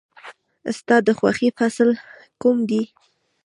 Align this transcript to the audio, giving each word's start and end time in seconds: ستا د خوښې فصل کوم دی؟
ستا 0.77 0.95
د 1.07 1.09
خوښې 1.17 1.49
فصل 1.57 1.89
کوم 2.41 2.57
دی؟ 2.69 2.81